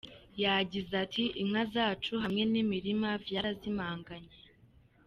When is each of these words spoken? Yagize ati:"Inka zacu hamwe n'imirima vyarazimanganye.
Yagize 0.43 0.93
ati:"Inka 1.03 1.63
zacu 1.73 2.13
hamwe 2.23 2.43
n'imirima 2.51 3.09
vyarazimanganye. 3.25 4.35